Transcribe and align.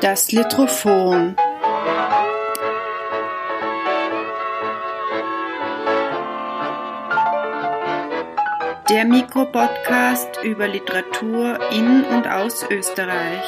Das 0.00 0.30
Litrophon. 0.30 1.34
Der 8.88 9.04
Mikropodcast 9.04 10.38
über 10.44 10.68
Literatur 10.68 11.58
in 11.72 12.04
und 12.04 12.28
aus 12.28 12.64
Österreich. 12.70 13.44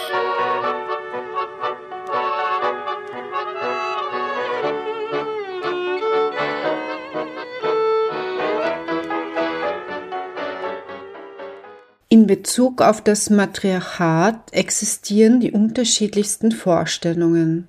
In 12.13 12.27
Bezug 12.27 12.83
auf 12.83 13.01
das 13.01 13.31
Matriarchat 13.31 14.53
existieren 14.53 15.39
die 15.39 15.53
unterschiedlichsten 15.53 16.51
Vorstellungen. 16.51 17.69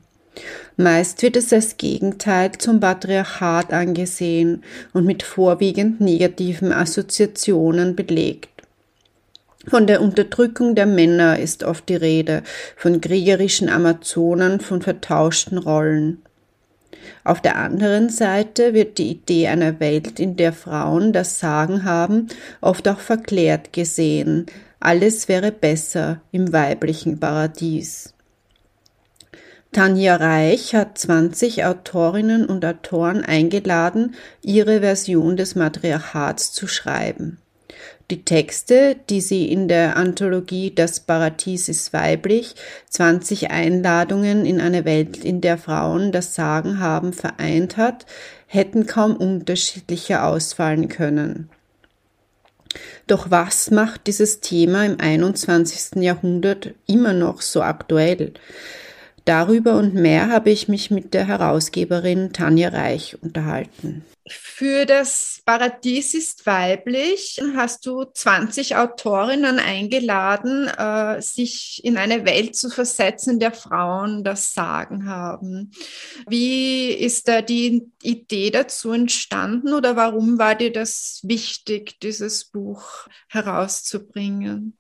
Meist 0.78 1.22
wird 1.22 1.36
es 1.36 1.54
als 1.54 1.78
Gegenteil 1.78 2.52
zum 2.54 2.80
Patriarchat 2.80 3.72
angesehen 3.72 4.64
und 4.94 5.06
mit 5.06 5.22
vorwiegend 5.22 6.02
negativen 6.02 6.74
Assoziationen 6.74 7.96
belegt. 7.96 8.50
Von 9.68 9.86
der 9.86 10.02
Unterdrückung 10.02 10.74
der 10.74 10.88
Männer 10.88 11.38
ist 11.38 11.64
oft 11.64 11.88
die 11.88 11.96
Rede, 11.96 12.42
von 12.76 13.00
kriegerischen 13.00 13.70
Amazonen, 13.70 14.60
von 14.60 14.82
vertauschten 14.82 15.60
Rollen. 15.60 16.24
Auf 17.24 17.42
der 17.42 17.58
anderen 17.58 18.10
Seite 18.10 18.74
wird 18.74 18.98
die 18.98 19.12
Idee 19.12 19.48
einer 19.48 19.80
Welt, 19.80 20.20
in 20.20 20.36
der 20.36 20.54
Frauen 20.54 21.14
das 21.14 21.40
Sagen 21.40 21.84
haben, 21.84 22.28
oft 22.62 22.88
auch 22.88 23.00
verklärt 23.00 23.74
gesehen. 23.74 24.46
Alles 24.80 25.28
wäre 25.28 25.52
besser 25.52 26.22
im 26.32 26.52
weiblichen 26.52 27.20
Paradies. 27.20 28.14
Tanja 29.72 30.18
Reich 30.18 30.76
hat 30.76 30.98
20 30.98 31.64
Autorinnen 31.64 32.46
und 32.46 32.66
Autoren 32.66 33.24
eingeladen, 33.24 34.16
ihre 34.42 34.82
Version 34.82 35.38
des 35.38 35.56
Matriarchats 35.56 36.52
zu 36.52 36.68
schreiben. 36.68 37.41
Die 38.12 38.26
Texte, 38.26 38.98
die 39.10 39.22
sie 39.22 39.50
in 39.50 39.70
der 39.70 39.96
Anthologie 39.96 40.76
Das 40.76 41.00
Paradies 41.00 41.70
ist 41.70 41.94
weiblich, 41.94 42.56
20 42.90 43.52
Einladungen 43.52 44.46
in 44.46 44.60
eine 44.60 44.84
Welt, 44.84 45.24
in 45.24 45.40
der 45.40 45.58
Frauen 45.58 46.12
das 46.12 46.36
Sagen 46.36 46.82
haben, 46.82 47.14
vereint 47.14 47.78
hat, 47.78 48.06
hätten 48.48 48.86
kaum 48.86 49.16
unterschiedlicher 49.16 50.26
ausfallen 50.26 50.90
können. 50.90 51.50
Doch 53.08 53.32
was 53.32 53.72
macht 53.72 54.08
dieses 54.08 54.42
Thema 54.42 54.86
im 54.86 55.00
21. 55.00 56.04
Jahrhundert 56.04 56.72
immer 56.88 57.14
noch 57.14 57.42
so 57.42 57.62
aktuell? 57.62 58.34
Darüber 59.24 59.78
und 59.78 59.94
mehr 59.94 60.30
habe 60.30 60.50
ich 60.50 60.68
mich 60.68 60.92
mit 60.92 61.14
der 61.14 61.28
Herausgeberin 61.28 62.34
Tanja 62.34 62.70
Reich 62.70 63.18
unterhalten. 63.22 64.04
Für 64.34 64.86
das 64.86 65.42
Paradies 65.46 66.14
ist 66.14 66.46
weiblich 66.46 67.42
hast 67.56 67.86
du 67.86 68.06
20 68.06 68.76
Autorinnen 68.78 69.60
eingeladen, 69.60 70.68
äh, 70.68 71.22
sich 71.22 71.82
in 71.84 71.98
eine 71.98 72.26
Welt 72.26 72.56
zu 72.56 72.70
versetzen, 72.70 73.32
in 73.32 73.40
der 73.40 73.52
Frauen 73.52 74.24
das 74.24 74.54
Sagen 74.54 75.08
haben. 75.08 75.72
Wie 76.28 76.92
ist 76.92 77.28
da 77.28 77.42
die 77.42 77.92
Idee 78.02 78.52
dazu 78.52 78.92
entstanden 78.92 79.74
oder 79.74 79.96
warum 79.96 80.40
war 80.40 80.56
dir 80.56 80.72
das 80.72 81.20
wichtig, 81.24 82.00
dieses 82.00 82.46
Buch 82.46 83.08
herauszubringen? 83.28 84.78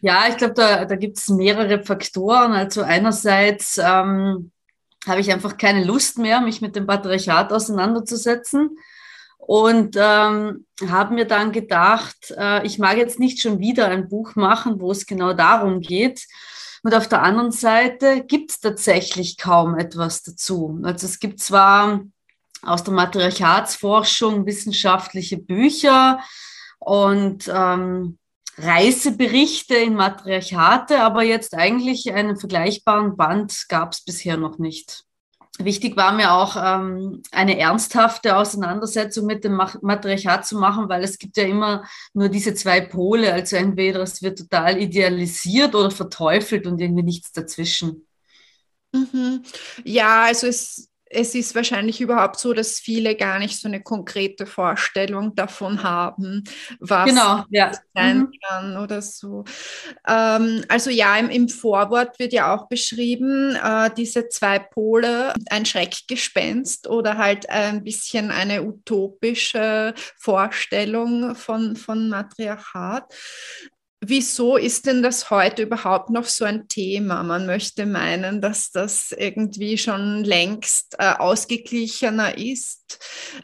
Ja, 0.00 0.28
ich 0.28 0.36
glaube, 0.36 0.54
da, 0.54 0.84
da 0.84 0.96
gibt 0.96 1.18
es 1.18 1.28
mehrere 1.28 1.82
Faktoren. 1.82 2.52
Also 2.52 2.82
einerseits 2.82 3.78
ähm, 3.78 4.50
habe 5.06 5.20
ich 5.20 5.32
einfach 5.32 5.56
keine 5.56 5.84
Lust 5.84 6.18
mehr, 6.18 6.40
mich 6.40 6.60
mit 6.60 6.76
dem 6.76 6.86
Patriarchat 6.86 7.52
auseinanderzusetzen. 7.52 8.78
Und 9.38 9.96
ähm, 9.98 10.66
habe 10.88 11.14
mir 11.14 11.24
dann 11.24 11.50
gedacht, 11.50 12.32
äh, 12.36 12.64
ich 12.64 12.78
mag 12.78 12.98
jetzt 12.98 13.18
nicht 13.18 13.40
schon 13.40 13.58
wieder 13.58 13.88
ein 13.88 14.08
Buch 14.08 14.36
machen, 14.36 14.80
wo 14.80 14.92
es 14.92 15.06
genau 15.06 15.32
darum 15.32 15.80
geht. 15.80 16.26
Und 16.82 16.94
auf 16.94 17.08
der 17.08 17.22
anderen 17.22 17.50
Seite 17.50 18.22
gibt 18.22 18.52
es 18.52 18.60
tatsächlich 18.60 19.38
kaum 19.38 19.76
etwas 19.76 20.22
dazu. 20.22 20.78
Also 20.82 21.06
es 21.06 21.18
gibt 21.18 21.40
zwar 21.40 22.00
aus 22.62 22.84
der 22.84 22.94
Matriarchatsforschung 22.94 24.46
wissenschaftliche 24.46 25.38
Bücher 25.38 26.20
und 26.78 27.50
ähm, 27.52 28.18
Reiseberichte 28.58 29.76
in 29.76 29.94
Matriarchate, 29.94 31.00
aber 31.00 31.22
jetzt 31.22 31.54
eigentlich 31.54 32.12
einen 32.12 32.36
vergleichbaren 32.36 33.16
Band 33.16 33.66
gab 33.68 33.92
es 33.92 34.02
bisher 34.02 34.36
noch 34.36 34.58
nicht. 34.58 35.04
Wichtig 35.58 35.96
war 35.96 36.12
mir 36.12 36.32
auch 36.32 36.56
ähm, 36.56 37.22
eine 37.32 37.58
ernsthafte 37.58 38.36
Auseinandersetzung 38.36 39.26
mit 39.26 39.44
dem 39.44 39.60
Matriarchat 39.82 40.46
zu 40.46 40.58
machen, 40.58 40.88
weil 40.88 41.04
es 41.04 41.18
gibt 41.18 41.36
ja 41.36 41.44
immer 41.44 41.84
nur 42.14 42.28
diese 42.28 42.54
zwei 42.54 42.80
Pole. 42.80 43.32
Also 43.32 43.56
entweder 43.56 44.00
es 44.00 44.22
wird 44.22 44.38
total 44.38 44.80
idealisiert 44.80 45.74
oder 45.74 45.90
verteufelt 45.90 46.66
und 46.66 46.80
irgendwie 46.80 47.02
nichts 47.02 47.32
dazwischen. 47.32 48.06
Mhm. 48.92 49.42
Ja, 49.84 50.24
also 50.24 50.46
es 50.46 50.89
es 51.12 51.34
ist 51.34 51.56
wahrscheinlich 51.56 52.00
überhaupt 52.00 52.38
so, 52.38 52.54
dass 52.54 52.78
viele 52.78 53.16
gar 53.16 53.40
nicht 53.40 53.60
so 53.60 53.66
eine 53.66 53.82
konkrete 53.82 54.46
Vorstellung 54.46 55.34
davon 55.34 55.82
haben, 55.82 56.44
was 56.78 57.10
genau, 57.10 57.44
ja. 57.50 57.72
sein 57.94 58.18
mhm. 58.18 58.32
kann 58.46 58.76
oder 58.76 59.02
so. 59.02 59.44
Ähm, 60.06 60.64
also 60.68 60.88
ja, 60.88 61.16
im, 61.18 61.28
im, 61.28 61.48
Vorwort 61.48 62.18
wird 62.20 62.32
ja 62.32 62.54
auch 62.54 62.68
beschrieben, 62.68 63.56
äh, 63.56 63.90
diese 63.96 64.28
zwei 64.28 64.60
Pole, 64.60 65.34
ein 65.50 65.66
Schreckgespenst 65.66 66.86
oder 66.86 67.18
halt 67.18 67.50
ein 67.50 67.82
bisschen 67.82 68.30
eine 68.30 68.62
utopische 68.62 69.94
Vorstellung 70.16 71.34
von, 71.34 71.74
von 71.74 72.08
Matriarchat. 72.08 73.12
Wieso 74.02 74.56
ist 74.56 74.86
denn 74.86 75.02
das 75.02 75.28
heute 75.28 75.62
überhaupt 75.62 76.08
noch 76.08 76.24
so 76.24 76.46
ein 76.46 76.68
Thema? 76.68 77.22
Man 77.22 77.44
möchte 77.44 77.84
meinen, 77.84 78.40
dass 78.40 78.70
das 78.70 79.12
irgendwie 79.12 79.76
schon 79.76 80.24
längst 80.24 80.96
äh, 80.98 81.12
ausgeglichener 81.18 82.38
ist. 82.38 82.98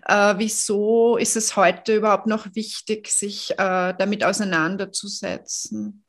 Äh, 0.06 0.34
wieso 0.38 1.18
ist 1.18 1.36
es 1.36 1.56
heute 1.56 1.96
überhaupt 1.96 2.26
noch 2.26 2.46
wichtig, 2.54 3.08
sich 3.08 3.50
äh, 3.58 3.92
damit 3.98 4.24
auseinanderzusetzen? 4.24 6.06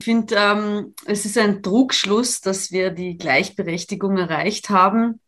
Ich 0.00 0.04
finde, 0.04 0.34
ähm, 0.34 0.94
es 1.06 1.24
ist 1.24 1.38
ein 1.38 1.62
Trugschluss, 1.62 2.40
dass 2.40 2.72
wir 2.72 2.90
die 2.90 3.18
Gleichberechtigung 3.18 4.16
erreicht 4.16 4.68
haben. 4.68 5.20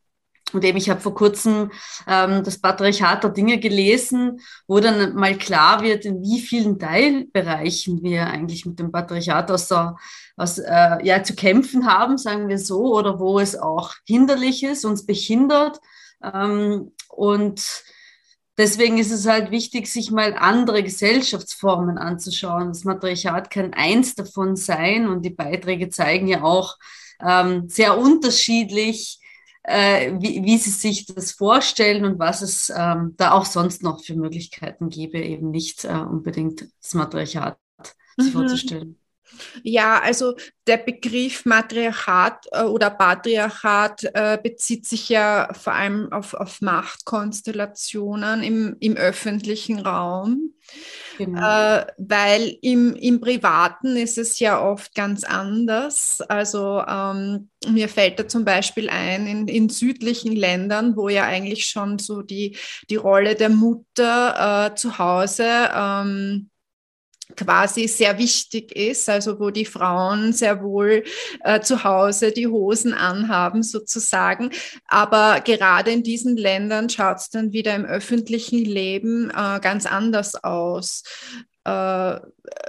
Und 0.53 0.65
eben, 0.65 0.79
ich 0.79 0.91
habe 0.91 1.01
vor 1.01 1.15
kurzem 1.15 1.71
ähm, 2.07 2.43
das 2.45 2.59
Patriarchat 2.59 3.25
der 3.25 3.31
Dinge 3.31 3.59
gelesen, 3.59 4.41
wo 4.67 4.81
dann 4.81 5.15
mal 5.15 5.37
klar 5.37 5.83
wird, 5.83 6.05
in 6.05 6.23
wie 6.23 6.41
vielen 6.41 6.79
Teilbereichen 6.79 8.03
wir 8.03 8.27
eigentlich 8.27 8.67
mit 8.67 8.79
dem 8.79 8.93
Patriarchat 8.93 9.51
aus, 9.51 9.69
der, 9.69 9.97
aus 10.37 10.59
äh, 10.59 11.05
ja, 11.05 11.23
zu 11.23 11.35
kämpfen 11.35 11.87
haben, 11.87 12.19
sagen 12.19 12.49
wir 12.49 12.59
so, 12.59 12.95
oder 12.95 13.19
wo 13.19 13.39
es 13.39 13.57
auch 13.57 13.95
hinderlich 14.07 14.63
ist, 14.63 14.85
uns 14.85 15.07
behindert. 15.07 15.81
Ähm, 16.23 16.93
und 17.09 17.85
deswegen 18.59 18.99
ist 18.99 19.13
es 19.13 19.27
halt 19.27 19.51
wichtig, 19.51 19.87
sich 19.87 20.11
mal 20.11 20.35
andere 20.35 20.83
Gesellschaftsformen 20.83 21.99
anzuschauen. 21.99 22.69
Das 22.69 22.85
Matriarchat 22.85 23.51
kann 23.51 23.73
eins 23.73 24.15
davon 24.15 24.57
sein 24.57 25.09
und 25.09 25.23
die 25.25 25.31
Beiträge 25.31 25.89
zeigen 25.91 26.27
ja 26.27 26.43
auch 26.43 26.77
ähm, 27.23 27.69
sehr 27.69 27.99
unterschiedlich, 27.99 29.20
äh, 29.63 30.13
wie, 30.19 30.45
wie 30.45 30.59
sie 30.59 30.71
sich 30.71 31.07
das 31.07 31.33
vorstellen 31.33 32.05
und 32.05 32.19
was 32.19 32.43
es 32.43 32.73
ähm, 32.75 33.15
da 33.17 33.33
auch 33.33 33.45
sonst 33.45 33.83
noch 33.83 34.03
für 34.03 34.15
Möglichkeiten 34.15 34.89
gäbe, 34.89 35.19
eben 35.19 35.51
nicht 35.51 35.85
äh, 35.85 35.89
unbedingt 35.89 36.69
das 36.83 36.95
Matriarchat 36.95 37.59
sich 38.17 38.33
mhm. 38.35 38.39
vorzustellen. 38.39 39.00
Ja, 39.63 40.01
also 40.01 40.35
der 40.67 40.79
Begriff 40.79 41.45
Matriarchat 41.45 42.47
äh, 42.53 42.63
oder 42.63 42.91
Patriarchat 42.91 44.05
äh, 44.15 44.39
bezieht 44.43 44.87
sich 44.87 45.09
ja 45.09 45.53
vor 45.53 45.75
allem 45.75 46.13
auf, 46.13 46.35
auf 46.35 46.61
Machtkonstellationen 46.61 48.43
im, 48.43 48.77
im 48.81 48.97
öffentlichen 48.97 49.81
Raum. 49.81 50.55
Genau. 51.19 51.41
Äh, 51.41 51.87
weil 51.99 52.57
im, 52.63 52.95
im 52.95 53.21
Privaten 53.21 53.97
ist 53.97 54.17
es 54.17 54.39
ja 54.39 54.63
oft 54.63 54.95
ganz 54.95 55.25
anders. 55.25 56.21
Also 56.23 56.83
ähm, 56.87 57.51
mir 57.67 57.89
fällt 57.89 58.19
da 58.19 58.29
zum 58.29 58.45
Beispiel 58.45 58.89
ein, 58.89 59.27
in, 59.27 59.49
in 59.49 59.69
südlichen 59.69 60.35
Ländern, 60.35 60.97
wo 60.97 61.09
ja 61.09 61.25
eigentlich 61.25 61.67
schon 61.67 61.99
so 61.99 62.23
die, 62.23 62.57
die 62.89 62.97
Rolle 62.97 63.35
der 63.35 63.51
Mutter 63.51 64.71
äh, 64.71 64.75
zu 64.77 64.99
Hause 64.99 65.71
ähm, 65.75 66.51
quasi 67.37 67.89
sehr 67.89 68.19
wichtig 68.19 68.75
ist, 68.75 69.09
also 69.09 69.41
wo 69.41 69.51
die 69.51 69.65
Frauen 69.65 70.33
sehr 70.33 70.63
wohl 70.63 71.05
äh, 71.45 71.61
zu 71.61 71.85
Hause 71.85 72.33
die 72.33 72.47
Hosen 72.47 72.95
anhaben 72.95 73.63
sozusagen. 73.63 74.51
Aber 74.87 75.41
gerade 75.41 75.91
in 75.91 76.03
diesen 76.03 76.37
Ländern 76.37 76.89
schaut 76.89 77.19
es 77.19 77.31
dann 77.31 77.53
wieder 77.53 77.75
im 77.75 77.85
öffentlichen 77.85 78.65
Leben 78.65 79.31
äh, 79.31 79.61
ganz 79.61 79.87
anders 79.87 80.43
aus. 80.43 81.03
Äh, 81.65 82.21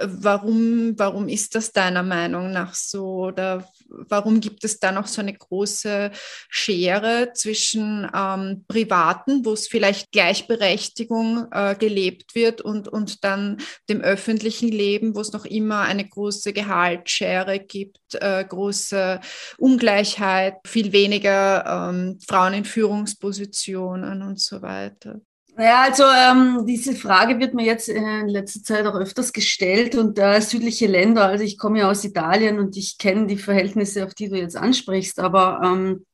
warum, 0.04 0.98
warum 0.98 1.28
ist 1.28 1.54
das 1.54 1.72
deiner 1.72 2.02
Meinung 2.02 2.50
nach 2.52 2.74
so? 2.74 3.26
Oder 3.26 3.68
warum 3.88 4.40
gibt 4.40 4.64
es 4.64 4.78
da 4.78 4.92
noch 4.92 5.06
so 5.06 5.20
eine 5.20 5.34
große 5.34 6.10
Schere 6.48 7.32
zwischen 7.34 8.10
ähm, 8.14 8.64
Privaten, 8.68 9.44
wo 9.44 9.52
es 9.52 9.68
vielleicht 9.68 10.12
Gleichberechtigung 10.12 11.46
äh, 11.50 11.74
gelebt 11.74 12.34
wird, 12.34 12.60
und, 12.60 12.88
und 12.88 13.24
dann 13.24 13.58
dem 13.88 14.00
öffentlichen 14.00 14.68
Leben, 14.68 15.14
wo 15.14 15.20
es 15.20 15.32
noch 15.32 15.44
immer 15.44 15.80
eine 15.80 16.08
große 16.08 16.52
Gehaltsschere 16.52 17.58
gibt, 17.58 17.98
äh, 18.14 18.44
große 18.44 19.20
Ungleichheit, 19.58 20.56
viel 20.66 20.92
weniger 20.92 21.90
ähm, 21.90 22.18
Frauen 22.26 22.54
in 22.54 22.64
Führungspositionen 22.64 24.22
und 24.22 24.40
so 24.40 24.62
weiter? 24.62 25.20
Ja, 25.62 25.82
also 25.82 26.02
ähm, 26.02 26.66
diese 26.66 26.96
Frage 26.96 27.38
wird 27.38 27.54
mir 27.54 27.64
jetzt 27.64 27.88
in 27.88 28.26
letzter 28.28 28.64
Zeit 28.64 28.84
auch 28.84 28.96
öfters 28.96 29.32
gestellt 29.32 29.94
und 29.94 30.18
äh, 30.18 30.40
südliche 30.40 30.88
Länder, 30.88 31.26
also 31.26 31.44
ich 31.44 31.56
komme 31.56 31.78
ja 31.78 31.90
aus 31.90 32.02
Italien 32.02 32.58
und 32.58 32.76
ich 32.76 32.98
kenne 32.98 33.28
die 33.28 33.36
Verhältnisse, 33.36 34.04
auf 34.04 34.12
die 34.12 34.28
du 34.28 34.36
jetzt 34.36 34.56
ansprichst, 34.56 35.20
aber 35.20 35.60
ähm, 35.62 36.04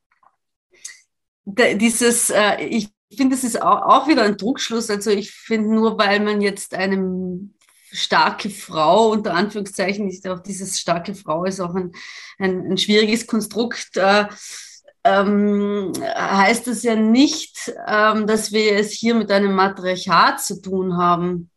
dieses, 1.47 2.29
äh, 2.29 2.63
ich 2.63 2.91
finde, 3.17 3.37
es 3.37 3.45
ist 3.45 3.63
auch, 3.63 3.81
auch 3.81 4.09
wieder 4.09 4.25
ein 4.25 4.37
Druckschluss. 4.37 4.91
Also 4.91 5.11
ich 5.11 5.31
finde, 5.31 5.75
nur 5.75 5.99
weil 5.99 6.21
man 6.21 6.43
jetzt 6.43 6.75
eine 6.75 7.49
starke 7.91 8.51
Frau, 8.51 9.13
unter 9.13 9.33
Anführungszeichen, 9.33 10.11
ist 10.11 10.29
auch 10.29 10.41
dieses 10.41 10.79
starke 10.79 11.15
Frau 11.15 11.45
ist 11.45 11.61
auch 11.61 11.75
ein, 11.75 11.93
ein, 12.39 12.73
ein 12.73 12.77
schwieriges 12.77 13.27
Konstrukt. 13.27 13.97
Äh, 13.97 14.27
ähm, 15.09 15.93
heißt 16.03 16.67
das 16.67 16.83
ja 16.83 16.97
nicht, 16.97 17.73
ähm, 17.87 18.27
dass 18.27 18.53
wir 18.53 18.77
es 18.77 18.93
hier 18.93 19.15
mit 19.15 19.31
einem 19.31 19.55
Matriarchat 19.55 20.41
zu 20.41 20.61
tun 20.61 20.97
haben. 20.97 21.51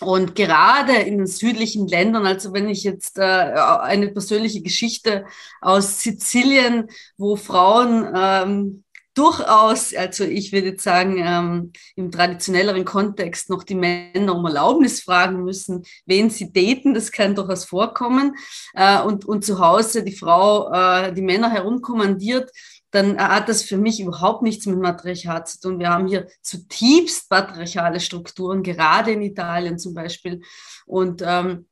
Und 0.00 0.34
gerade 0.34 0.94
in 0.94 1.18
den 1.18 1.26
südlichen 1.26 1.86
Ländern, 1.86 2.26
also 2.26 2.52
wenn 2.52 2.68
ich 2.68 2.82
jetzt 2.82 3.18
äh, 3.18 3.22
eine 3.22 4.08
persönliche 4.08 4.60
Geschichte 4.60 5.24
aus 5.60 6.00
Sizilien, 6.00 6.88
wo 7.16 7.36
Frauen 7.36 8.12
ähm, 8.14 8.84
durchaus, 9.14 9.94
also 9.94 10.24
ich 10.24 10.52
würde 10.52 10.68
jetzt 10.68 10.82
sagen, 10.82 11.18
ähm, 11.18 11.72
im 11.94 12.10
traditionelleren 12.10 12.84
Kontext 12.84 13.48
noch 13.48 13.62
die 13.62 13.76
Männer 13.76 14.34
um 14.34 14.44
Erlaubnis 14.44 15.00
fragen 15.00 15.44
müssen, 15.44 15.84
wen 16.04 16.30
sie 16.30 16.52
daten, 16.52 16.94
das 16.94 17.12
kann 17.12 17.34
durchaus 17.34 17.64
vorkommen. 17.64 18.34
Äh, 18.74 19.00
und, 19.02 19.24
und 19.24 19.44
zu 19.44 19.60
Hause 19.60 20.02
die 20.02 20.16
Frau 20.16 20.72
äh, 20.72 21.12
die 21.12 21.22
Männer 21.22 21.50
herumkommandiert, 21.50 22.50
dann 22.94 23.18
hat 23.18 23.48
das 23.48 23.62
für 23.64 23.76
mich 23.76 24.00
überhaupt 24.00 24.42
nichts 24.42 24.66
mit 24.66 24.78
Matriarchat 24.78 25.48
zu 25.48 25.60
tun. 25.60 25.78
Wir 25.80 25.90
haben 25.90 26.06
hier 26.06 26.28
zutiefst 26.42 27.28
patriarchale 27.28 27.98
Strukturen, 27.98 28.62
gerade 28.62 29.10
in 29.10 29.22
Italien 29.22 29.78
zum 29.78 29.94
Beispiel. 29.94 30.42
Und 30.86 31.20
ähm, 31.26 31.66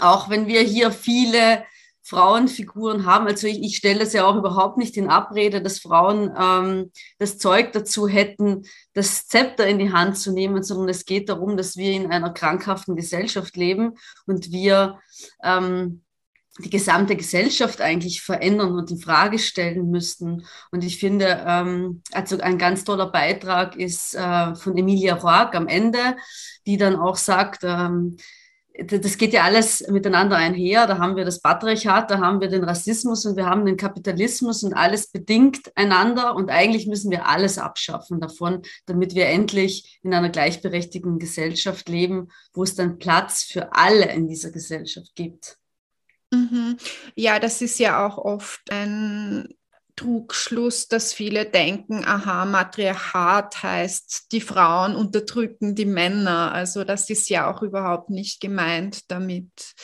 auch 0.00 0.30
wenn 0.30 0.46
wir 0.46 0.60
hier 0.60 0.92
viele 0.92 1.64
Frauenfiguren 2.02 3.06
haben, 3.06 3.26
also 3.26 3.48
ich, 3.48 3.60
ich 3.60 3.76
stelle 3.76 4.04
es 4.04 4.12
ja 4.12 4.24
auch 4.24 4.36
überhaupt 4.36 4.78
nicht 4.78 4.96
in 4.96 5.10
Abrede, 5.10 5.60
dass 5.60 5.80
Frauen 5.80 6.32
ähm, 6.38 6.92
das 7.18 7.38
Zeug 7.38 7.72
dazu 7.72 8.06
hätten, 8.06 8.62
das 8.94 9.26
Zepter 9.26 9.66
in 9.66 9.80
die 9.80 9.92
Hand 9.92 10.16
zu 10.16 10.32
nehmen, 10.32 10.62
sondern 10.62 10.90
es 10.90 11.06
geht 11.06 11.28
darum, 11.28 11.56
dass 11.56 11.76
wir 11.76 11.90
in 11.90 12.12
einer 12.12 12.30
krankhaften 12.30 12.94
Gesellschaft 12.94 13.56
leben 13.56 13.94
und 14.26 14.52
wir 14.52 15.00
ähm, 15.42 16.02
die 16.58 16.70
gesamte 16.70 17.16
Gesellschaft 17.16 17.80
eigentlich 17.80 18.22
verändern 18.22 18.72
und 18.72 18.90
in 18.90 18.98
Frage 18.98 19.38
stellen 19.38 19.90
müssten. 19.90 20.44
Und 20.70 20.84
ich 20.84 20.98
finde, 20.98 21.44
ähm, 21.46 22.02
also 22.12 22.38
ein 22.40 22.58
ganz 22.58 22.84
toller 22.84 23.10
Beitrag 23.10 23.76
ist 23.76 24.14
äh, 24.14 24.54
von 24.54 24.76
Emilia 24.76 25.14
Roark 25.14 25.54
am 25.54 25.68
Ende, 25.68 26.16
die 26.66 26.76
dann 26.76 26.96
auch 26.96 27.16
sagt, 27.16 27.62
ähm, 27.62 28.16
das 28.84 29.18
geht 29.18 29.32
ja 29.32 29.42
alles 29.42 29.86
miteinander 29.88 30.36
einher. 30.36 30.86
Da 30.86 30.98
haben 30.98 31.16
wir 31.16 31.24
das 31.24 31.40
Patriarchat, 31.40 32.10
da 32.10 32.20
haben 32.20 32.40
wir 32.40 32.48
den 32.48 32.62
Rassismus 32.62 33.26
und 33.26 33.36
wir 33.36 33.46
haben 33.46 33.66
den 33.66 33.76
Kapitalismus 33.76 34.62
und 34.62 34.72
alles 34.72 35.10
bedingt 35.10 35.72
einander. 35.76 36.36
Und 36.36 36.48
eigentlich 36.50 36.86
müssen 36.86 37.10
wir 37.10 37.28
alles 37.28 37.58
abschaffen 37.58 38.20
davon, 38.20 38.62
damit 38.86 39.16
wir 39.16 39.26
endlich 39.26 39.98
in 40.04 40.14
einer 40.14 40.28
gleichberechtigten 40.28 41.18
Gesellschaft 41.18 41.88
leben, 41.88 42.28
wo 42.52 42.62
es 42.62 42.76
dann 42.76 42.98
Platz 42.98 43.42
für 43.42 43.72
alle 43.74 44.12
in 44.12 44.28
dieser 44.28 44.52
Gesellschaft 44.52 45.16
gibt. 45.16 45.58
Mhm. 46.32 46.76
Ja, 47.14 47.38
das 47.38 47.62
ist 47.62 47.78
ja 47.78 48.06
auch 48.06 48.18
oft 48.18 48.60
ein 48.70 49.48
Trugschluss, 49.96 50.86
dass 50.86 51.12
viele 51.12 51.44
denken, 51.46 52.04
aha, 52.04 52.44
Matriarchat 52.44 53.62
heißt, 53.62 54.30
die 54.30 54.40
Frauen 54.40 54.94
unterdrücken 54.94 55.74
die 55.74 55.86
Männer. 55.86 56.52
Also 56.52 56.84
das 56.84 57.10
ist 57.10 57.28
ja 57.30 57.52
auch 57.52 57.62
überhaupt 57.62 58.10
nicht 58.10 58.40
gemeint 58.40 59.10
damit 59.10 59.74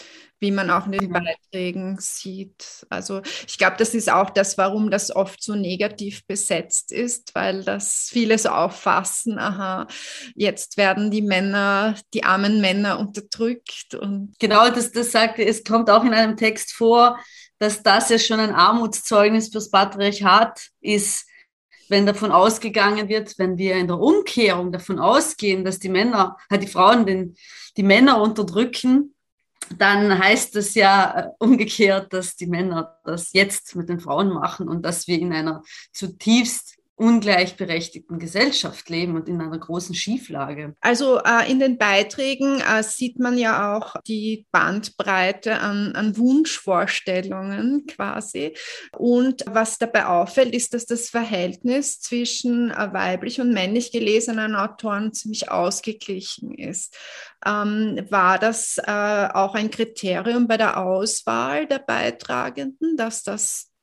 wie 0.45 0.51
man 0.51 0.71
auch 0.71 0.85
in 0.85 0.93
den. 0.93 1.11
Beiträgen 1.11 1.97
sieht. 1.99 2.87
Also 2.91 3.23
ich 3.47 3.57
glaube, 3.57 3.77
das 3.79 3.95
ist 3.95 4.11
auch 4.11 4.29
das, 4.29 4.59
warum 4.59 4.91
das 4.91 5.15
oft 5.15 5.43
so 5.43 5.55
negativ 5.55 6.27
besetzt 6.27 6.93
ist, 6.93 7.35
weil 7.35 7.65
das 7.65 8.11
viele 8.11 8.37
so 8.37 8.51
auffassen, 8.51 9.39
aha, 9.39 9.87
jetzt 10.35 10.77
werden 10.77 11.11
die 11.11 11.23
Männer, 11.23 11.95
die 12.13 12.25
armen 12.25 12.61
Männer 12.61 12.99
unterdrückt. 12.99 13.95
Und 13.95 14.35
genau, 14.39 14.69
das, 14.69 14.93
das 14.93 15.13
sagt, 15.13 15.39
es 15.39 15.65
kommt 15.65 15.89
auch 15.89 16.05
in 16.05 16.13
einem 16.13 16.37
Text 16.37 16.73
vor, 16.73 17.19
dass 17.59 17.83
das 17.83 18.11
ja 18.11 18.19
schon 18.19 18.41
ein 18.41 18.55
Armutszeugnis 18.55 19.49
fürs 19.49 19.71
Patriarchat 19.71 20.69
ist, 20.81 21.27
wenn 21.89 22.05
davon 22.05 22.33
ausgegangen 22.33 23.09
wird, 23.09 23.39
wenn 23.39 23.57
wir 23.57 23.77
in 23.77 23.87
der 23.87 23.99
Umkehrung 23.99 24.73
davon 24.73 24.99
ausgehen, 24.99 25.65
dass 25.65 25.79
die 25.79 25.89
Männer, 25.89 26.37
die 26.51 26.67
Frauen 26.67 27.07
den, 27.07 27.37
die 27.77 27.83
Männer 27.83 28.21
unterdrücken, 28.21 29.14
dann 29.79 30.19
heißt 30.19 30.57
es 30.57 30.75
ja 30.75 31.19
äh, 31.19 31.29
umgekehrt, 31.39 32.13
dass 32.13 32.37
die 32.37 32.47
Männer 32.47 32.99
das 33.05 33.33
jetzt 33.33 33.75
mit 33.77 33.89
den 33.89 34.01
Frauen 34.01 34.31
machen 34.31 34.69
und 34.69 34.83
dass 34.83 35.07
wir 35.07 35.19
in 35.19 35.33
einer 35.33 35.63
zutiefst 35.93 36.77
ungleichberechtigten 36.97 38.21
Gesellschaft 38.21 38.89
leben 38.89 39.17
und 39.17 39.29
in 39.29 39.41
einer 39.41 39.59
großen 39.59 39.95
Schieflage. 39.95 40.77
Also 40.81 41.19
äh, 41.19 41.51
in 41.51 41.59
den 41.59 41.77
Beiträgen 41.77 42.61
äh, 42.61 42.85
sieht 42.85 43.19
man 43.19 43.37
ja 43.37 43.77
auch 43.77 43.97
die 44.07 44.47
Bandbreite 44.53 45.59
an, 45.59 45.97
an, 45.97 46.17
Wunschvorstellungen 46.17 47.87
quasi. 47.87 48.55
Und 48.97 49.45
was 49.49 49.79
dabei 49.79 50.07
auffällt, 50.07 50.55
ist, 50.55 50.73
dass 50.73 50.87
das 50.87 51.11
Verhältnis 51.11 52.01
zwischen 52.01 52.71
äh, 52.71 52.93
weiblich 52.93 53.41
und 53.41 53.53
männlich 53.53 53.91
gelesenen 53.91 54.55
Autoren 54.55 55.13
ziemlich 55.13 55.51
ausgeglichen 55.51 56.55
ist. 56.55 56.97
Ähm, 57.45 58.07
war 58.09 58.39
das 58.39 58.79
äh, 58.79 59.29
auch 59.35 59.57
ein 59.57 59.71
Kriterium 59.71 60.47
bei 60.47 60.57
der 60.57 60.79
Auswahl 60.81 61.67
der 61.67 61.81
Beitragenden, 61.81 62.97
dass 62.97 63.25
das 63.25 63.74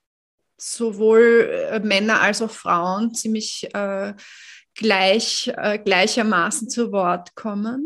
sowohl 0.62 1.50
äh, 1.72 1.80
Männer 1.80 2.22
als 2.22 2.42
auch 2.42 2.52
Frauen 2.52 3.14
ziemlich 3.14 3.68
äh, 3.74 4.14
gleich, 4.76 5.52
äh, 5.58 5.80
gleichermaßen 5.80 6.70
zu 6.70 6.92
Wort 6.92 7.36
kommen. 7.36 7.84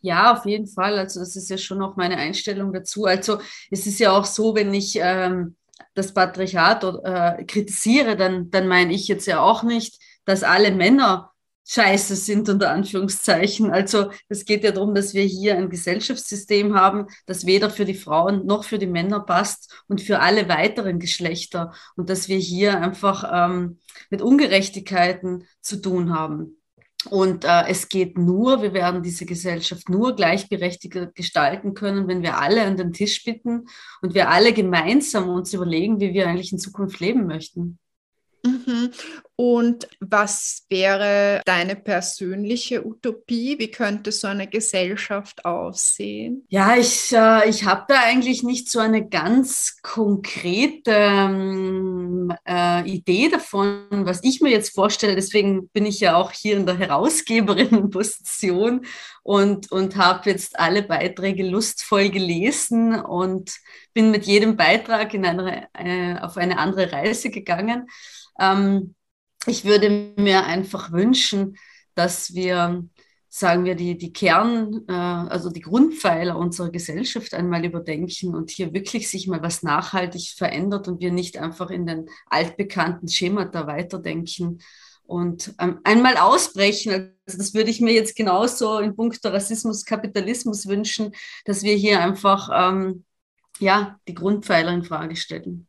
Ja, 0.00 0.36
auf 0.36 0.46
jeden 0.46 0.68
Fall. 0.68 0.98
Also 0.98 1.20
das 1.20 1.34
ist 1.36 1.50
ja 1.50 1.58
schon 1.58 1.82
auch 1.82 1.96
meine 1.96 2.16
Einstellung 2.16 2.72
dazu. 2.72 3.06
Also 3.06 3.40
es 3.70 3.86
ist 3.86 3.98
ja 3.98 4.12
auch 4.12 4.24
so, 4.24 4.54
wenn 4.54 4.72
ich 4.72 4.96
ähm, 5.00 5.56
das 5.94 6.14
Patriarchat 6.14 6.84
äh, 7.04 7.44
kritisiere, 7.44 8.16
dann, 8.16 8.50
dann 8.50 8.68
meine 8.68 8.92
ich 8.92 9.08
jetzt 9.08 9.26
ja 9.26 9.40
auch 9.40 9.62
nicht, 9.62 10.00
dass 10.24 10.44
alle 10.44 10.70
Männer 10.70 11.32
scheiße 11.66 12.14
sind, 12.14 12.48
unter 12.48 12.70
Anführungszeichen. 12.70 13.70
Also 13.70 14.10
es 14.28 14.44
geht 14.44 14.62
ja 14.64 14.70
darum, 14.70 14.94
dass 14.94 15.14
wir 15.14 15.24
hier 15.24 15.56
ein 15.56 15.68
Gesellschaftssystem 15.68 16.74
haben, 16.74 17.06
das 17.26 17.44
weder 17.44 17.70
für 17.70 17.84
die 17.84 17.94
Frauen 17.94 18.46
noch 18.46 18.64
für 18.64 18.78
die 18.78 18.86
Männer 18.86 19.20
passt 19.20 19.74
und 19.88 20.00
für 20.00 20.20
alle 20.20 20.48
weiteren 20.48 21.00
Geschlechter 21.00 21.72
und 21.96 22.08
dass 22.08 22.28
wir 22.28 22.38
hier 22.38 22.80
einfach 22.80 23.30
ähm, 23.32 23.78
mit 24.10 24.22
Ungerechtigkeiten 24.22 25.44
zu 25.60 25.82
tun 25.82 26.14
haben. 26.14 26.56
Und 27.10 27.44
äh, 27.44 27.64
es 27.68 27.88
geht 27.88 28.16
nur, 28.18 28.62
wir 28.62 28.72
werden 28.72 29.02
diese 29.02 29.26
Gesellschaft 29.26 29.88
nur 29.88 30.16
gleichberechtigt 30.16 31.14
gestalten 31.14 31.74
können, 31.74 32.08
wenn 32.08 32.22
wir 32.22 32.38
alle 32.38 32.64
an 32.64 32.76
den 32.76 32.92
Tisch 32.92 33.24
bitten 33.24 33.66
und 34.02 34.14
wir 34.14 34.28
alle 34.28 34.52
gemeinsam 34.52 35.28
uns 35.28 35.52
überlegen, 35.52 36.00
wie 36.00 36.12
wir 36.12 36.28
eigentlich 36.28 36.52
in 36.52 36.58
Zukunft 36.58 37.00
leben 37.00 37.26
möchten. 37.26 37.78
Mhm. 38.66 38.90
Und 39.38 39.86
was 40.00 40.64
wäre 40.70 41.42
deine 41.44 41.76
persönliche 41.76 42.86
Utopie? 42.86 43.58
Wie 43.58 43.70
könnte 43.70 44.10
so 44.10 44.28
eine 44.28 44.46
Gesellschaft 44.46 45.44
aussehen? 45.44 46.46
Ja, 46.48 46.74
ich, 46.74 47.12
äh, 47.12 47.46
ich 47.48 47.64
habe 47.64 47.84
da 47.86 48.00
eigentlich 48.00 48.42
nicht 48.42 48.70
so 48.70 48.78
eine 48.78 49.06
ganz 49.06 49.76
konkrete 49.82 50.90
ähm, 50.90 52.32
äh, 52.48 52.90
Idee 52.90 53.28
davon, 53.28 53.84
was 53.90 54.24
ich 54.24 54.40
mir 54.40 54.50
jetzt 54.50 54.74
vorstelle. 54.74 55.14
Deswegen 55.14 55.68
bin 55.68 55.84
ich 55.84 56.00
ja 56.00 56.16
auch 56.16 56.32
hier 56.32 56.56
in 56.56 56.64
der 56.64 56.78
Herausgeberinnenposition 56.78 58.86
und, 59.22 59.70
und 59.70 59.96
habe 59.96 60.30
jetzt 60.30 60.58
alle 60.58 60.82
Beiträge 60.82 61.46
lustvoll 61.46 62.08
gelesen 62.08 62.98
und 62.98 63.54
bin 63.92 64.10
mit 64.10 64.24
jedem 64.24 64.56
Beitrag 64.56 65.12
in 65.12 65.26
eine, 65.26 65.68
äh, 65.74 66.18
auf 66.20 66.38
eine 66.38 66.58
andere 66.58 66.90
Reise 66.90 67.28
gegangen. 67.28 67.86
Ähm, 68.38 68.94
ich 69.46 69.64
würde 69.64 70.14
mir 70.16 70.44
einfach 70.44 70.92
wünschen, 70.92 71.56
dass 71.94 72.34
wir 72.34 72.88
sagen 73.28 73.66
wir, 73.66 73.74
die, 73.74 73.98
die 73.98 74.14
Kern, 74.14 74.84
äh, 74.88 74.92
also 74.92 75.50
die 75.50 75.60
Grundpfeiler 75.60 76.38
unserer 76.38 76.70
Gesellschaft 76.70 77.34
einmal 77.34 77.66
überdenken 77.66 78.34
und 78.34 78.50
hier 78.50 78.72
wirklich 78.72 79.10
sich 79.10 79.26
mal 79.26 79.42
was 79.42 79.62
nachhaltig 79.62 80.34
verändert 80.36 80.88
und 80.88 81.00
wir 81.00 81.12
nicht 81.12 81.36
einfach 81.36 81.70
in 81.70 81.86
den 81.86 82.08
altbekannten 82.30 83.08
Schemata 83.08 83.66
weiterdenken 83.66 84.60
und 85.04 85.54
ähm, 85.58 85.80
einmal 85.84 86.16
ausbrechen. 86.16 87.14
Also 87.26 87.38
das 87.38 87.52
würde 87.52 87.70
ich 87.70 87.82
mir 87.82 87.92
jetzt 87.92 88.16
genauso 88.16 88.78
in 88.78 88.96
puncto 88.96 89.28
Rassismus, 89.28 89.84
Kapitalismus 89.84 90.66
wünschen, 90.66 91.12
dass 91.44 91.62
wir 91.62 91.74
hier 91.74 92.00
einfach 92.00 92.48
ähm, 92.52 93.04
ja, 93.58 93.98
die 94.08 94.14
Grundpfeiler 94.14 94.72
in 94.72 94.84
Frage 94.84 95.14
stellen. 95.16 95.66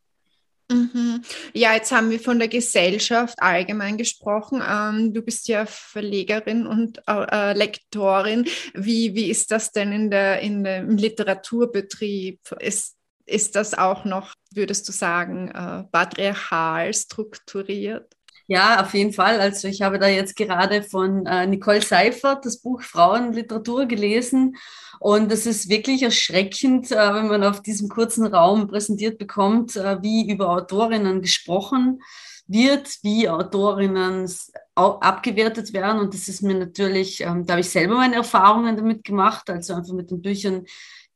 Mhm. 0.69 1.21
Ja, 1.53 1.75
jetzt 1.75 1.91
haben 1.93 2.09
wir 2.09 2.19
von 2.19 2.39
der 2.39 2.49
Gesellschaft 2.49 3.41
allgemein 3.41 3.97
gesprochen. 3.97 4.61
Ähm, 4.67 5.13
du 5.13 5.21
bist 5.21 5.47
ja 5.47 5.65
Verlegerin 5.65 6.67
und 6.67 7.01
äh, 7.07 7.53
Lektorin. 7.53 8.45
Wie, 8.73 9.15
wie 9.15 9.29
ist 9.29 9.51
das 9.51 9.71
denn 9.71 9.93
in 9.93 10.11
der, 10.11 10.41
in 10.41 10.65
der, 10.65 10.79
im 10.79 10.97
Literaturbetrieb? 10.97 12.41
Ist, 12.59 12.97
ist 13.25 13.55
das 13.55 13.75
auch 13.75 14.03
noch, 14.03 14.33
würdest 14.53 14.87
du 14.89 14.91
sagen, 14.91 15.49
äh, 15.51 15.83
patriarchal 15.89 16.93
strukturiert? 16.93 18.16
Ja, 18.49 18.81
auf 18.81 18.93
jeden 18.93 19.11
Fall. 19.11 19.41
Also 19.41 19.67
ich 19.67 19.81
habe 19.81 19.99
da 19.99 20.07
jetzt 20.07 20.37
gerade 20.37 20.81
von 20.81 21.25
äh, 21.25 21.45
Nicole 21.45 21.81
Seifert 21.81 22.45
das 22.45 22.59
Buch 22.59 22.81
Frauenliteratur 22.81 23.87
gelesen 23.87 24.55
und 24.99 25.29
es 25.33 25.45
ist 25.45 25.67
wirklich 25.67 26.01
erschreckend, 26.03 26.89
äh, 26.91 27.13
wenn 27.13 27.27
man 27.27 27.43
auf 27.43 27.61
diesem 27.61 27.89
kurzen 27.89 28.25
Raum 28.25 28.67
präsentiert 28.67 29.17
bekommt, 29.17 29.75
äh, 29.75 30.01
wie 30.01 30.31
über 30.31 30.49
Autorinnen 30.49 31.21
gesprochen 31.21 32.01
wird, 32.47 32.99
wie 33.03 33.27
Autorinnen 33.27 34.31
abgewertet 34.75 35.73
werden. 35.73 35.99
Und 35.99 36.13
das 36.13 36.29
ist 36.29 36.41
mir 36.41 36.55
natürlich, 36.55 37.19
ähm, 37.19 37.45
da 37.45 37.53
habe 37.53 37.61
ich 37.61 37.69
selber 37.69 37.95
meine 37.95 38.15
Erfahrungen 38.15 38.77
damit 38.77 39.03
gemacht, 39.03 39.49
also 39.49 39.73
einfach 39.73 39.93
mit 39.93 40.09
den 40.09 40.21
Büchern, 40.21 40.65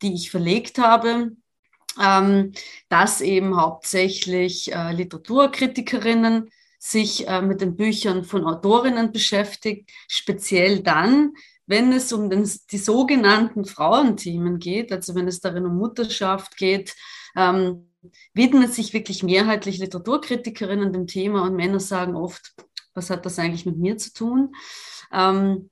die 0.01 0.13
ich 0.13 0.31
verlegt 0.31 0.77
habe. 0.79 1.31
Ähm, 2.01 2.53
dass 2.87 3.19
eben 3.19 3.57
hauptsächlich 3.59 4.73
äh, 4.73 4.93
Literaturkritikerinnen 4.93 6.49
sich 6.83 7.27
äh, 7.27 7.43
mit 7.43 7.61
den 7.61 7.75
Büchern 7.75 8.23
von 8.23 8.43
Autorinnen 8.43 9.11
beschäftigt, 9.11 9.91
speziell 10.07 10.79
dann, 10.79 11.33
wenn 11.67 11.93
es 11.93 12.11
um 12.11 12.27
den, 12.27 12.49
die 12.71 12.77
sogenannten 12.79 13.65
Frauenthemen 13.65 14.57
geht, 14.57 14.91
also 14.91 15.13
wenn 15.13 15.27
es 15.27 15.39
darin 15.39 15.67
um 15.67 15.77
Mutterschaft 15.77 16.57
geht, 16.57 16.95
ähm, 17.35 17.91
widmet 18.33 18.73
sich 18.73 18.93
wirklich 18.93 19.21
mehrheitlich 19.21 19.77
Literaturkritikerinnen 19.77 20.91
dem 20.91 21.05
Thema 21.05 21.43
und 21.43 21.55
Männer 21.55 21.79
sagen 21.79 22.15
oft, 22.15 22.55
was 22.95 23.11
hat 23.11 23.27
das 23.27 23.37
eigentlich 23.37 23.67
mit 23.67 23.77
mir 23.77 23.97
zu 23.97 24.11
tun? 24.11 24.55
Ähm, 25.13 25.69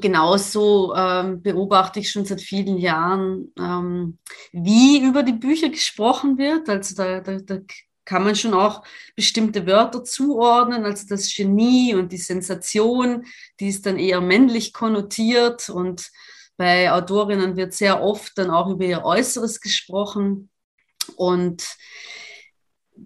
genauso 0.00 0.92
ähm, 0.96 1.42
beobachte 1.42 2.00
ich 2.00 2.10
schon 2.10 2.24
seit 2.24 2.40
vielen 2.40 2.76
Jahren, 2.76 3.52
ähm, 3.56 4.18
wie 4.50 5.00
über 5.00 5.22
die 5.22 5.32
Bücher 5.32 5.68
gesprochen 5.68 6.38
wird. 6.38 6.68
Also 6.68 6.96
da, 6.96 7.20
da, 7.20 7.38
da 7.38 7.60
kann 8.04 8.24
man 8.24 8.34
schon 8.34 8.54
auch 8.54 8.82
bestimmte 9.14 9.66
Wörter 9.66 10.04
zuordnen, 10.04 10.84
also 10.84 11.06
das 11.08 11.32
Genie 11.34 11.94
und 11.94 12.12
die 12.12 12.18
Sensation, 12.18 13.24
die 13.60 13.68
ist 13.68 13.86
dann 13.86 13.98
eher 13.98 14.20
männlich 14.20 14.72
konnotiert 14.72 15.68
und 15.68 16.10
bei 16.56 16.92
Autorinnen 16.92 17.56
wird 17.56 17.72
sehr 17.72 18.02
oft 18.02 18.36
dann 18.36 18.50
auch 18.50 18.68
über 18.68 18.84
ihr 18.84 19.04
Äußeres 19.04 19.60
gesprochen 19.60 20.50
und 21.16 21.64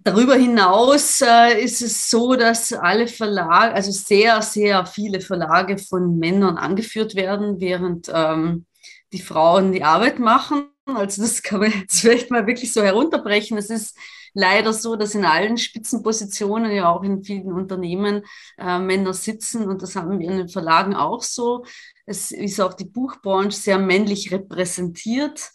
Darüber 0.03 0.35
hinaus 0.35 1.21
äh, 1.21 1.61
ist 1.63 1.81
es 1.81 2.09
so, 2.09 2.35
dass 2.35 2.73
alle 2.73 3.07
Verlage, 3.07 3.73
also 3.73 3.91
sehr, 3.91 4.41
sehr 4.41 4.85
viele 4.85 5.21
Verlage 5.21 5.77
von 5.77 6.19
Männern 6.19 6.57
angeführt 6.57 7.15
werden, 7.15 7.61
während 7.61 8.11
ähm, 8.13 8.65
die 9.13 9.21
Frauen 9.21 9.71
die 9.71 9.83
Arbeit 9.83 10.19
machen. 10.19 10.69
Also 10.85 11.21
das 11.21 11.41
kann 11.41 11.61
man 11.61 11.71
jetzt 11.71 12.01
vielleicht 12.01 12.29
mal 12.29 12.45
wirklich 12.45 12.73
so 12.73 12.83
herunterbrechen. 12.83 13.57
Es 13.57 13.69
ist 13.69 13.97
leider 14.35 14.73
so, 14.73 14.95
dass 14.95 15.15
in 15.15 15.25
allen 15.25 15.57
Spitzenpositionen, 15.57 16.71
ja 16.71 16.89
auch 16.89 17.01
in 17.03 17.23
vielen 17.23 17.51
Unternehmen, 17.51 18.23
äh, 18.59 18.77
Männer 18.77 19.13
sitzen 19.13 19.67
und 19.67 19.81
das 19.81 19.95
haben 19.95 20.19
wir 20.19 20.29
in 20.29 20.37
den 20.37 20.49
Verlagen 20.49 20.93
auch 20.93 21.23
so. 21.23 21.65
Es 22.05 22.31
ist 22.31 22.61
auch 22.61 22.75
die 22.75 22.85
Buchbranche 22.85 23.57
sehr 23.57 23.79
männlich 23.79 24.31
repräsentiert 24.31 25.51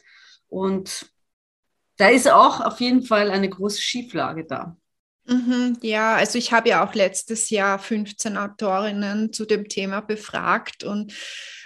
und 0.48 1.12
da 1.98 2.08
ist 2.08 2.28
auch 2.30 2.60
auf 2.60 2.80
jeden 2.80 3.02
Fall 3.04 3.30
eine 3.30 3.48
große 3.48 3.80
Schieflage 3.80 4.46
da. 4.46 4.76
Mhm, 5.26 5.78
ja, 5.82 6.16
also 6.16 6.38
ich 6.38 6.52
habe 6.52 6.70
ja 6.70 6.84
auch 6.84 6.94
letztes 6.94 7.50
Jahr 7.50 7.78
15 7.78 8.36
Autorinnen 8.36 9.32
zu 9.32 9.44
dem 9.44 9.68
Thema 9.68 10.00
befragt 10.00 10.82
und 10.82 11.12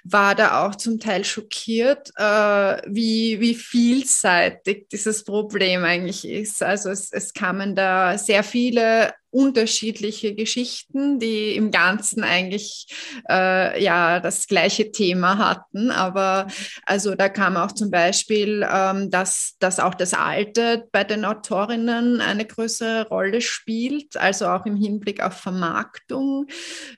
war 0.05 0.35
da 0.35 0.67
auch 0.67 0.75
zum 0.75 1.01
Teil 1.01 1.25
schockiert, 1.25 2.11
äh, 2.17 2.83
wie, 2.87 3.41
wie 3.41 3.55
vielseitig 3.55 4.89
dieses 4.93 5.25
Problem 5.25 5.83
eigentlich 5.85 6.29
ist. 6.29 6.63
Also 6.63 6.91
es, 6.91 7.11
es 7.11 7.33
kamen 7.33 7.75
da 7.75 8.19
sehr 8.19 8.45
viele 8.45 9.15
unterschiedliche 9.35 10.35
Geschichten, 10.35 11.19
die 11.19 11.57
im 11.57 11.73
Ganzen 11.73 12.23
eigentlich 12.23 12.87
äh, 13.29 13.83
ja 13.83 14.21
das 14.21 14.47
gleiche 14.47 14.93
Thema 14.93 15.39
hatten. 15.39 15.91
Aber 15.91 16.47
also 16.87 17.17
da 17.17 17.29
kam 17.29 17.57
auch 17.57 17.73
zum 17.73 17.91
Beispiel, 17.91 18.65
ähm, 18.71 19.11
dass, 19.11 19.57
dass 19.59 19.81
auch 19.81 19.95
das 19.95 20.15
Alter 20.15 20.85
bei 20.93 21.03
den 21.03 21.25
Autorinnen 21.25 22.21
eine 22.21 22.45
größere 22.45 23.09
Rolle 23.09 23.41
spielt, 23.41 24.17
also 24.17 24.47
auch 24.47 24.67
im 24.67 24.77
Hinblick 24.77 25.21
auf 25.21 25.35
Vermarktung 25.35 26.47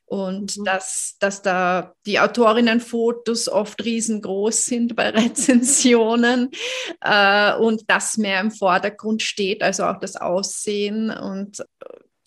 und 0.04 0.58
mhm. 0.58 0.64
dass, 0.64 1.16
dass 1.18 1.40
da 1.40 1.94
die 2.04 2.20
Autorinnenfotos 2.20 3.48
oft 3.48 3.82
riesengroß 3.82 4.66
sind 4.66 4.94
bei 4.94 5.08
Rezensionen 5.16 6.50
äh, 7.00 7.54
und 7.54 7.84
das 7.88 8.18
mehr 8.18 8.40
im 8.40 8.50
Vordergrund 8.50 9.22
steht, 9.22 9.62
also 9.62 9.84
auch 9.84 9.98
das 9.98 10.16
Aussehen 10.16 11.10
und 11.10 11.64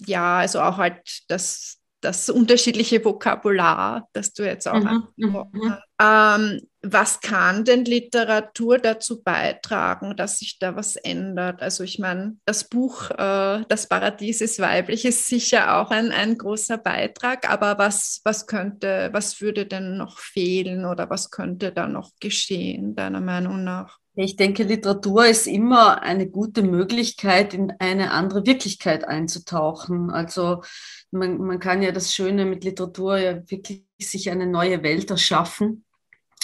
ja, 0.06 0.40
also 0.40 0.62
auch 0.62 0.78
halt 0.78 1.24
das, 1.28 1.78
das 2.02 2.30
unterschiedliche 2.30 3.04
Vokabular, 3.04 4.08
das 4.14 4.34
du 4.34 4.44
jetzt 4.44 4.68
auch 4.68 4.80
mhm, 4.80 4.88
angesprochen 5.18 5.60
mhm. 5.60 5.72
hast. 5.72 5.84
Ähm, 6.02 6.62
was 6.82 7.20
kann 7.20 7.66
denn 7.66 7.84
Literatur 7.84 8.78
dazu 8.78 9.22
beitragen, 9.22 10.16
dass 10.16 10.40
sich 10.40 10.60
da 10.60 10.78
was 10.78 10.96
ändert? 10.96 11.62
Also 11.62 11.84
ich 11.84 12.00
meine, 12.00 12.38
das 12.46 12.64
Buch 12.64 13.12
äh, 13.12 13.66
Das 13.68 13.88
Paradies 13.88 14.40
ist 14.40 14.60
weiblich 14.60 15.04
ist 15.04 15.28
sicher 15.28 15.78
auch 15.78 15.92
ein, 15.92 16.12
ein 16.12 16.38
großer 16.38 16.78
Beitrag, 16.78 17.50
aber 17.50 17.78
was, 17.78 18.22
was 18.24 18.48
könnte, 18.48 19.10
was 19.12 19.42
würde 19.42 19.66
denn 19.66 19.98
noch 19.98 20.20
fehlen 20.20 20.86
oder 20.86 21.10
was 21.10 21.32
könnte 21.32 21.74
da 21.74 21.86
noch 21.86 22.12
geschehen, 22.22 22.96
deiner 22.96 23.22
Meinung 23.22 23.66
nach? 23.66 23.98
Ich 24.22 24.36
denke, 24.36 24.64
Literatur 24.64 25.28
ist 25.28 25.48
immer 25.48 26.02
eine 26.02 26.28
gute 26.28 26.62
Möglichkeit, 26.62 27.54
in 27.54 27.72
eine 27.80 28.12
andere 28.12 28.46
Wirklichkeit 28.46 29.06
einzutauchen. 29.06 30.10
Also 30.10 30.62
man, 31.10 31.38
man 31.38 31.60
kann 31.60 31.82
ja 31.82 31.94
das 31.94 32.14
Schöne 32.14 32.44
mit 32.44 32.66
Literatur 32.66 33.18
ja 33.18 33.50
wirklich 33.50 33.86
sich 33.98 34.30
eine 34.30 34.46
neue 34.46 34.84
Welt 34.84 35.10
erschaffen 35.10 35.86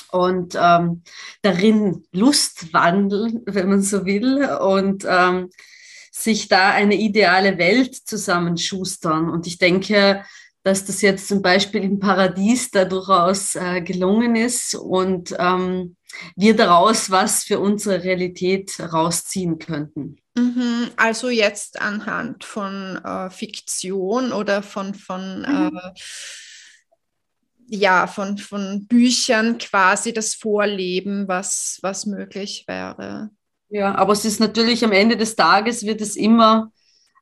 und 0.10 0.58
ähm, 0.58 1.04
darin 1.42 2.06
Lust 2.14 2.72
wandeln, 2.72 3.42
wenn 3.46 3.68
man 3.68 3.82
so 3.82 4.06
will, 4.06 4.46
und 4.46 5.04
ähm, 5.06 5.50
sich 6.14 6.48
da 6.48 6.70
eine 6.70 6.96
ideale 6.96 7.58
Welt 7.58 7.94
zusammenschustern. 7.94 9.30
Und 9.30 9.48
ich 9.48 9.58
denke, 9.58 10.24
dass 10.66 10.84
das 10.84 11.04
jetzt 11.04 11.28
zum 11.28 11.44
Beispiel 11.44 11.84
im 11.84 12.00
Paradies 12.00 12.72
da 12.72 12.86
durchaus 12.86 13.54
äh, 13.54 13.82
gelungen 13.82 14.36
ist 14.36 14.74
und 14.74 15.36
ähm, 15.38 15.96
wir 16.36 16.56
daraus 16.56 17.12
was 17.12 17.44
für 17.44 17.60
unsere 17.60 18.04
Realität 18.04 18.80
rausziehen 18.80 19.60
könnten. 19.60 20.18
Mhm, 20.36 20.90
also 20.98 21.30
jetzt 21.30 21.80
anhand 21.80 22.46
von 22.46 23.00
äh, 23.06 23.30
Fiktion 23.30 24.32
oder 24.32 24.64
von, 24.64 24.96
von 24.96 25.42
mhm. 25.42 25.80
äh, 25.84 25.92
ja, 27.68 28.08
von, 28.08 28.40
von 28.40 28.88
Büchern 28.88 29.60
quasi 29.60 30.14
das 30.14 30.34
Vorleben, 30.34 31.28
was, 31.28 31.78
was 31.84 32.08
möglich 32.08 32.64
wäre. 32.68 33.30
Ja, 33.70 33.94
aber 33.94 34.14
es 34.14 34.26
ist 34.26 34.40
natürlich 34.40 34.84
am 34.84 34.92
Ende 34.92 35.16
des 35.16 35.36
Tages 35.36 35.86
wird 35.86 36.02
es 36.02 36.16
immer 36.16 36.72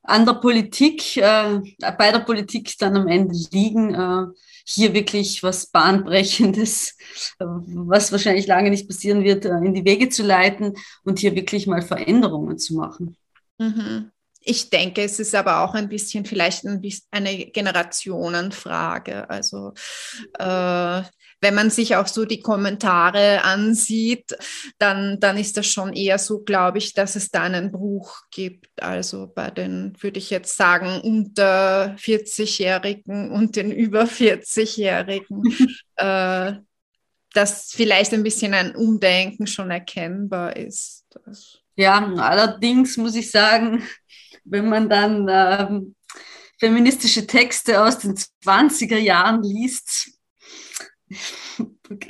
an 0.04 0.26
der 0.26 0.34
Politik, 0.34 1.18
äh, 1.18 1.60
bei 1.98 2.12
der 2.12 2.20
Politik 2.20 2.78
dann 2.78 2.98
am 2.98 3.08
Ende 3.08 3.36
liegen, 3.52 3.94
äh, 3.96 4.28
hier 4.66 4.94
wirklich 4.94 5.44
was 5.44 5.68
Bahnbrechendes, 5.68 6.98
was 7.40 8.12
wahrscheinlich 8.12 8.48
lange 8.48 8.70
nicht 8.70 8.88
passieren 8.88 9.24
wird, 9.24 9.46
äh, 9.46 9.58
in 9.58 9.74
die 9.74 9.86
Wege 9.86 10.10
zu 10.10 10.24
leiten 10.24 10.74
und 11.04 11.20
hier 11.20 11.36
wirklich 11.36 11.68
mal 11.68 11.82
Veränderungen 11.82 12.58
zu 12.58 12.76
machen. 12.76 13.18
Mhm. 13.58 14.13
Ich 14.46 14.70
denke, 14.70 15.04
es 15.04 15.20
ist 15.20 15.36
aber 15.36 15.62
auch 15.62 15.74
ein 15.74 15.90
bisschen 15.90 16.26
vielleicht 16.26 16.66
ein 16.66 16.82
bisschen 16.82 17.08
eine 17.12 17.46
Generationenfrage. 17.46 19.30
Also 19.30 19.74
äh, 20.38 21.02
wenn 21.44 21.56
man 21.56 21.70
sich 21.70 21.96
auch 21.96 22.08
so 22.08 22.26
die 22.26 22.40
Kommentare 22.40 23.44
ansieht, 23.44 24.36
dann, 24.80 25.20
dann 25.20 25.38
ist 25.38 25.58
das 25.58 25.68
schon 25.68 25.94
eher 25.94 26.18
so, 26.18 26.40
glaube 26.40 26.78
ich, 26.78 26.94
dass 26.94 27.16
es 27.16 27.30
da 27.30 27.44
einen 27.44 27.72
Bruch 27.72 28.22
gibt. 28.32 28.82
Also 28.82 29.32
bei 29.34 29.52
den, 29.52 29.94
würde 30.00 30.20
ich 30.20 30.30
jetzt 30.30 30.56
sagen, 30.56 31.02
unter 31.02 31.96
40-Jährigen 31.98 33.32
und 33.32 33.56
den 33.58 33.72
über 33.72 34.04
40-Jährigen. 34.04 35.44
äh, 35.98 36.54
dass 37.34 37.72
vielleicht 37.72 38.14
ein 38.14 38.24
bisschen 38.24 38.54
ein 38.54 38.76
Umdenken 38.76 39.48
schon 39.48 39.72
erkennbar 39.72 40.56
ist. 40.56 41.06
Ja, 41.76 42.14
allerdings 42.18 42.98
muss 42.98 43.16
ich 43.16 43.32
sagen, 43.32 43.84
wenn 44.44 44.70
man 44.70 44.90
dann 44.90 45.28
ähm, 45.30 45.96
feministische 46.60 47.28
Texte 47.28 47.84
aus 47.84 48.00
den 48.00 48.16
20er 48.16 48.98
Jahren 48.98 49.44
liest, 49.44 50.12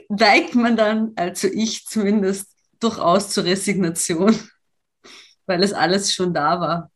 neigt 0.10 0.56
man 0.56 0.78
dann, 0.78 1.14
also 1.16 1.48
ich 1.48 1.86
zumindest, 1.86 2.48
durchaus 2.80 3.30
zur 3.30 3.46
Resignation, 3.46 4.38
weil 5.46 5.64
es 5.64 5.74
alles 5.74 6.14
schon 6.14 6.34
da 6.34 6.60
war. 6.60 6.92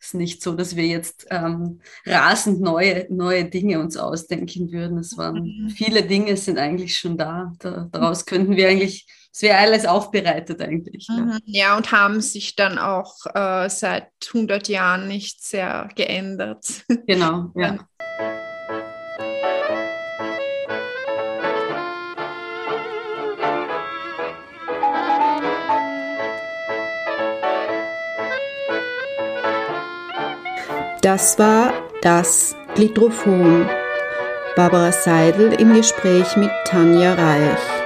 Es 0.00 0.08
ist 0.08 0.14
nicht 0.14 0.42
so, 0.42 0.54
dass 0.54 0.76
wir 0.76 0.86
jetzt 0.86 1.26
ähm, 1.30 1.80
rasend 2.06 2.60
neue, 2.60 3.06
neue 3.10 3.44
Dinge 3.44 3.80
uns 3.80 3.98
ausdenken 3.98 4.72
würden. 4.72 4.98
Es 4.98 5.16
waren 5.18 5.42
mhm. 5.42 5.70
viele 5.70 6.02
Dinge 6.02 6.36
sind 6.38 6.58
eigentlich 6.58 6.96
schon 6.96 7.18
da. 7.18 7.52
da 7.58 7.88
daraus 7.92 8.24
könnten 8.24 8.56
wir 8.56 8.68
eigentlich, 8.68 9.06
es 9.32 9.42
wäre 9.42 9.58
alles 9.58 9.86
aufbereitet 9.86 10.60
eigentlich. 10.60 11.08
Mhm. 11.08 11.38
Ja. 11.44 11.68
ja. 11.68 11.76
und 11.76 11.92
haben 11.92 12.20
sich 12.20 12.56
dann 12.56 12.78
auch 12.78 13.14
äh, 13.34 13.68
seit 13.68 14.08
100 14.28 14.68
Jahren 14.68 15.08
nicht 15.08 15.44
sehr 15.44 15.88
geändert. 15.94 16.66
Genau, 17.06 17.50
ja. 17.56 17.78
Das 31.02 31.38
war 31.38 31.72
das 32.02 32.54
Glitrophon. 32.74 33.68
Barbara 34.54 34.92
Seidel 34.92 35.54
im 35.54 35.74
Gespräch 35.74 36.36
mit 36.36 36.50
Tanja 36.66 37.14
Reich. 37.14 37.79